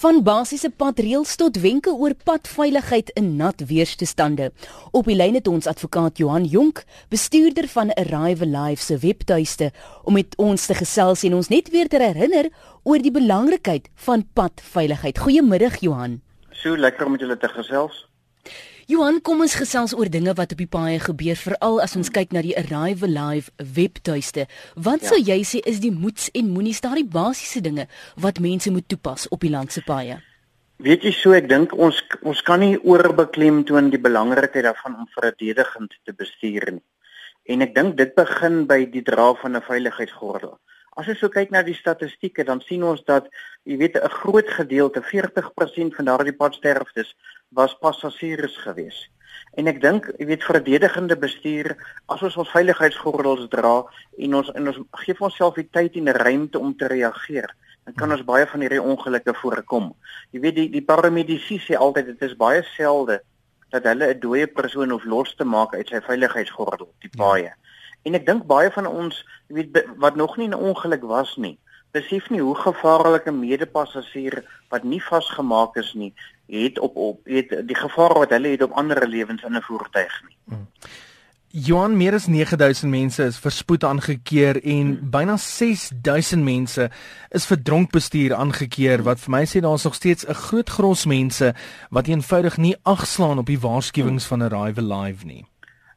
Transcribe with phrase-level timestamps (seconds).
[0.00, 4.46] Van basiese padreëls tot wenke oor padveiligheid in nat weerstoestande.
[4.96, 9.68] Op die lyn het ons advokaat Johan Jonk, bestuurder van Arrive Alive se webtuiste,
[10.08, 12.48] om met ons te gesels en ons net weer te herinner
[12.88, 15.20] oor die belangrikheid van padveiligheid.
[15.20, 16.22] Goeiemiddag Johan.
[16.62, 18.06] So lekker om met julle te gesels.
[18.90, 22.32] Johan, kom ons gesels oor dinge wat op die paaie gebeur, veral as ons kyk
[22.34, 24.48] na die Arrive Alive webtuiste.
[24.74, 25.12] Wat ja.
[25.12, 27.84] sou jy sê is die moets en moenies daardie basiese dinge
[28.24, 30.16] wat mense moet toepas op die land se paaie?
[30.82, 35.10] Weet jy so, ek dink ons ons kan nie oorbeklem toon die belangrikheid daarvan om
[35.14, 36.86] verdedigend te bestuur nie.
[37.46, 40.58] En ek dink dit begin by die dra van 'n veiligheidsgordel.
[41.00, 43.28] As jy so kyk na die statistieke, dan sien ons dat
[43.64, 47.14] jy weet 'n groot gedeelte, 40% van daardie padsterftes
[47.56, 48.98] was passasiers gewees.
[49.56, 51.72] En ek dink, jy weet, verdedigende bestuur,
[52.06, 53.86] as ons ons veiligheidsgordels dra
[54.18, 57.48] en ons en ons gee vir onsself die tyd en die ruimte om te reageer,
[57.86, 59.94] dan kan ons baie van hierdie ongelukke voorkom.
[60.32, 63.22] Jy weet die die paramedisy sê altyd dit is baie selde
[63.72, 67.48] dat hulle 'n dooie persoon hoef los te maak uit sy veiligheidsgordel, die paaie.
[67.54, 67.69] Ja.
[68.02, 71.58] En ek dink baie van ons, jy weet wat nog nie 'n ongeluk was nie,
[71.92, 76.14] besef nie hoe gevaarlik 'n medepassasier wat nie vasgemaak is nie,
[76.46, 80.22] het op op weet die gevaar wat hulle het op ander lewens in 'n voertuig
[80.26, 80.36] nie.
[80.44, 80.66] Hmm.
[81.52, 85.10] Johan meer as 9000 mense is verspoed aangekeer en hmm.
[85.10, 86.90] byna 6000 mense
[87.28, 91.06] is vir dronk bestuur aangekeer wat vir my sê daar's nog steeds 'n groot gros
[91.06, 91.54] mense
[91.90, 94.38] wat eenvoudig nie agslaan op die waarskuwings hmm.
[94.38, 95.49] van arrive live nie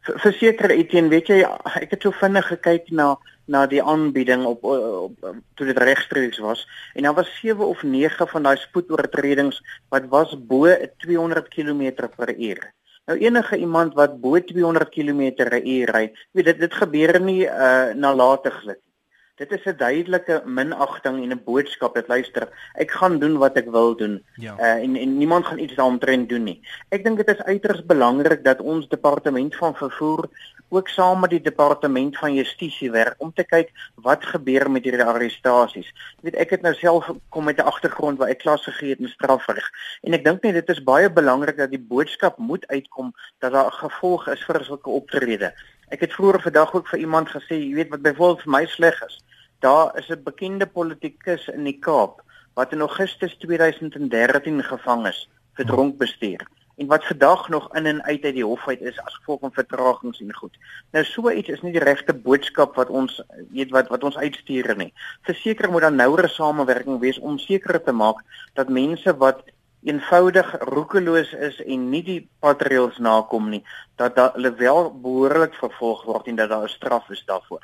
[0.03, 1.39] verseker Etienne, weet jy,
[1.79, 3.13] ek het so vinnig gekyk na
[3.45, 6.61] na die aanbieding op, op, op toe dit regstreeks was
[6.95, 9.59] en daar was 7 of 9 van daai spoedoortredings
[9.91, 10.71] wat was bo
[11.03, 12.71] 200 km/h.
[13.05, 18.79] Nou enige iemand wat bo 200 km/h ry, weet dit dit gebeur nie uh, nalatiglik
[18.79, 18.92] nie.
[19.41, 23.69] Dit is 'n duidelike minagting en 'n boodskap dat luister, ek gaan doen wat ek
[23.71, 24.23] wil doen.
[24.35, 24.53] Ja.
[24.59, 26.59] Uh, en en niemand gaan iets daaromtrent doen nie.
[26.89, 30.29] Ek dink dit is uiters belangrik dat ons departement van vervoer
[30.69, 35.03] ook saam met die departement van justisie werk om te kyk wat gebeur met hierdie
[35.03, 35.89] arrestasies.
[36.21, 38.99] Jy weet ek het nou self kom met 'n agtergrond waar ek klas gegee het
[38.99, 39.69] in strafreg
[40.01, 43.65] en ek dink net dit is baie belangrik dat die boodskap moet uitkom dat daar
[43.65, 45.53] 'n gevolg is vir sulke optrede.
[45.89, 49.01] Ek het vroeër vandag ook vir iemand gesê, jy weet wat byvoorbeeld vir my sleg
[49.05, 49.19] is.
[49.63, 52.21] Daar is 'n bekende politikus in die Kaap
[52.53, 56.41] wat in Augustus 2013 gevang is vir dronk bestuur
[56.75, 59.53] en wat vandag nog in en uit uit die hof uit is as gevolg van
[59.53, 60.57] vertragings en goed.
[60.91, 64.75] Nou so iets is nie die regte boodskap wat ons weet wat wat ons uitstuur
[64.75, 64.93] nie.
[65.21, 68.19] Verseker moet daar nouere samewerking wees om seker te maak
[68.53, 69.43] dat mense wat
[69.83, 73.63] eenvoudig roekeloos is en nie die patreels nakom nie,
[73.95, 77.63] dat hulle wel behoorlik vervolg word en dat daar 'n straf is daarvoor.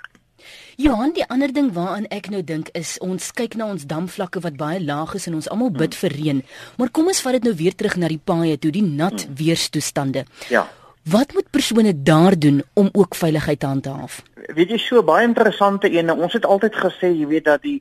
[0.78, 4.58] Johan, die ander ding waaraan ek nou dink is ons kyk na ons damvlakke wat
[4.60, 6.02] baie laag is en ons almal bid hmm.
[6.02, 6.44] vir reën.
[6.78, 9.40] Maar kom ons vat dit nou weer terug na die paaie toe, die nat hmm.
[9.40, 10.26] weerstoestande.
[10.50, 10.68] Ja.
[11.10, 14.22] Wat moet persone daar doen om ook veiligheid te handhaaf?
[14.54, 16.14] Weet jy so baie interessante ene.
[16.14, 17.80] Ons het altyd gesê, jy weet dat die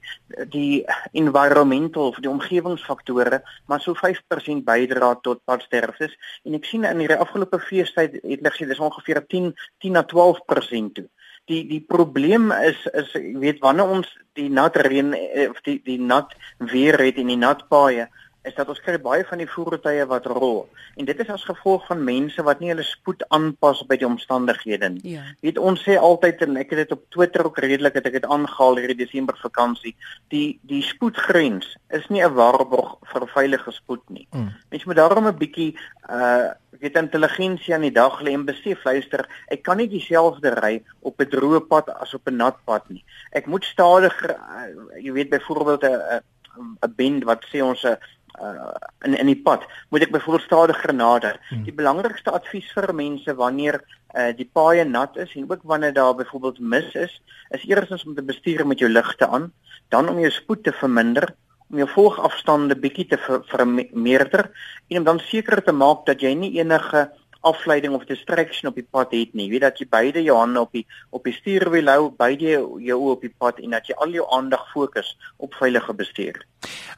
[0.53, 6.15] die environmental of die omgewingsfaktore maar so 5% bydra tot padsterftes
[6.45, 9.53] en ek sien in hierdie afgelope feestyd het hulle gesê dis ongeveer 10
[9.83, 11.09] 10 na 12% toe.
[11.49, 15.79] Die die probleem is is jy weet wanneer ons die nat reën eh, of die
[15.85, 16.35] die nat
[16.73, 18.09] weer het en die nat paaie
[18.49, 20.67] is dat ons kry baie van die voertuie wat rol
[20.99, 24.91] en dit is as gevolg van mense wat nie hulle spoed aanpas by die omstandighede
[24.97, 25.15] nie.
[25.17, 25.25] Ja.
[25.45, 28.29] Weet ons sê altyd en ek het dit op Twitter ook redelik het ek dit
[28.29, 29.95] aangehaal hierdie Desember vakansie,
[30.35, 34.27] die die spoedgrens is nie 'n waarborg vir veilige spoed nie.
[34.33, 34.51] Mm.
[34.71, 35.77] Mens moet daarom 'n bietjie
[36.11, 40.83] uh weet intelligensie aan die dag lê en besef luister, ek kan nie dieselfde ry
[41.01, 43.05] op 'n droë pad as op 'n nat pad nie.
[43.33, 46.23] Ek moet stadiger uh, jy weet byvoorbeeld 'n
[46.59, 47.99] 'n bend wat sê ons 'n
[48.43, 48.75] uh,
[49.07, 51.41] in in die pad moet ek byvoorbeeld stadiger nader.
[51.49, 51.65] Hmm.
[51.65, 56.15] Die belangrikste advies vir mense wanneer uh, die paaie nat is en ook wanneer daar
[56.15, 59.53] byvoorbeeld mis is, is eerstens om te bestuur met jou ligte aan,
[59.89, 61.35] dan om jou spoed te verminder
[61.69, 63.19] om jou volgafstande bietjie te
[63.51, 64.49] vermeerder
[64.89, 67.11] en om dan seker te maak dat jy nie enige
[67.47, 69.47] afleiding of distraction op die pad het nie.
[69.47, 70.85] Jy weet dat jy beide jou hande op die
[71.15, 74.27] op die stuurwiel hou, beide jou oë op die pad en dat jy al jou
[74.35, 76.41] aandag fokus op veilige bestuur.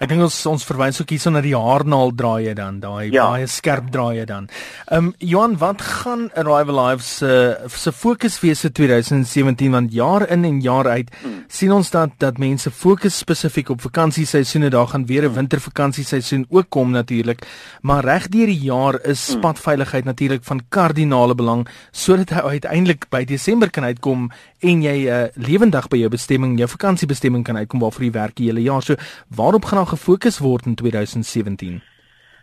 [0.00, 3.26] Ek dink ons ons verwys ook hierson na die haarnaal draaie dan, daai ja.
[3.29, 4.49] baie skerp draaie dan.
[4.88, 9.93] Ehm um, Johan, wat gaan Arrival Lives se uh, se fokus wees vir 2017 want
[9.93, 11.39] jaar in en jaar uit hmm.
[11.50, 15.35] Sien ons dat dat mense fokus spesifiek op vakansieseisoene, daar gaan weer 'n hmm.
[15.35, 17.47] wintervakansieseisoen ook kom natuurlik,
[17.81, 19.41] maar reg deur die jaar is hmm.
[19.41, 24.31] padveiligheid natuurlik van kardinale belang sodat hy uiteindelik by Desember kan uitkom
[24.61, 28.37] en jy 'n uh, lewendig by jou bestemming, jou vakansiebestemming kan uitkom waarvoor jy werk
[28.37, 28.82] die hele jaar.
[28.82, 28.94] So
[29.29, 31.82] waarop gaan daar gefokus word in 2017?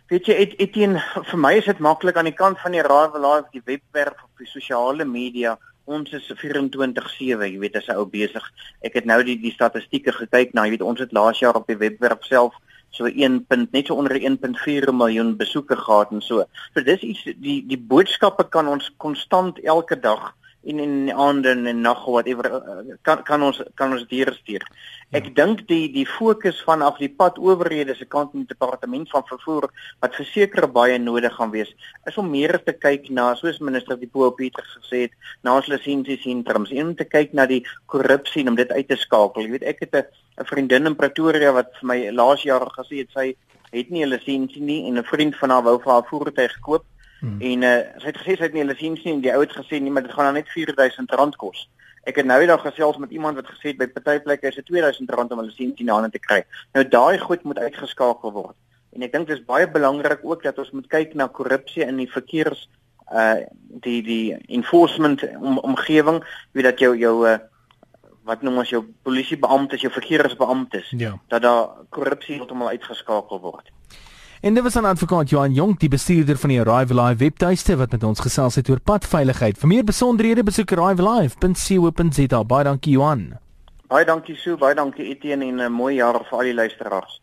[0.08, 1.00] Weet jy, et, etien
[1.30, 4.30] vir my is dit maklik aan die kant van die Rival Live, die webwerf of
[4.38, 5.58] die sosiale media
[5.88, 8.44] ons is 24/7, jy weet as 'n ou besig.
[8.82, 11.66] Ek het nou die die statistieke gekyk, nou jy weet ons het laas jaar op
[11.66, 12.54] die webwerf self
[12.90, 13.46] so 1.
[13.72, 16.44] net so onder 1.4 miljoen besoeke gehad en so.
[16.74, 20.34] So dis iets die die boodskappe kan ons konstant elke dag
[20.66, 24.64] en in die aande en nag whatever eh, kan kan ons kan ons diere stuur.
[25.14, 25.34] Ek ja.
[25.38, 29.68] dink die die fokus vanaf die pad owerhede se kant in die departement van vervoer
[30.02, 31.70] wat verseker baie nodig gaan wees
[32.10, 35.16] is om meer te kyk na soos minister die Paul Pieters gesê het
[35.46, 39.46] na ons lisensiesentrums en om te kyk na die korrupsie om dit uit te skakel.
[39.46, 43.14] Jy weet ek het 'n vriendin in Pretoria wat vir my laas jaar gesê het
[43.14, 43.34] sy
[43.72, 46.84] het nie 'n lisensie nie en 'n vriend van haar wou vir haar voertuig koop
[47.20, 47.40] Hmm.
[47.40, 49.56] En uh, sy het gesê sy het nie hulle sien nie en die ou het
[49.56, 51.66] gesê nee maar dit gaan dan net R4000 kos.
[52.08, 54.70] Ek het nou eendag gesels met iemand wat gesê het by party plekke is dit
[54.70, 56.44] R2000 om hulle sien sien aan te kry.
[56.76, 58.56] Nou daai goed moet uitgeskakel word.
[58.96, 62.00] En ek dink dit is baie belangrik ook dat ons moet kyk na korrupsie in
[62.00, 62.68] die verkeers
[63.12, 63.40] uh
[63.84, 66.22] die die enforcement om, omgewing,
[66.52, 67.38] wie dat jou jou uh,
[68.28, 71.14] wat noem ons jou polisiebeamptes, jou verkeersbeamptes, ja.
[71.32, 73.70] dat daar korrupsie heeltemal uitgeskakel word.
[74.40, 77.90] En dit was 'n advokaat Johan Jong, die bestuurder van die Arrive Live webtuiste wat
[77.90, 79.58] met ons gesels het oor padveiligheid.
[79.58, 82.44] Vir meer besonderhede besoek arrivelive.co.za.
[82.44, 83.38] Baie dankie Johan.
[83.86, 87.20] Baie dankie Sue, baie dankie Etienne en 'n mooi jaar vir al die luisteraars.